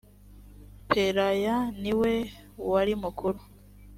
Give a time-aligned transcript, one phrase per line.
[0.89, 2.13] pelaya niwe
[2.71, 3.39] warimukuru.